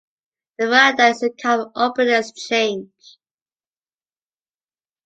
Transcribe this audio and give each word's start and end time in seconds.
The 0.57 0.65
verandah 0.65 1.09
is 1.09 1.21
a 1.21 1.29
kind 1.29 1.61
of 1.61 1.71
open 1.75 2.09
exchange. 2.09 2.89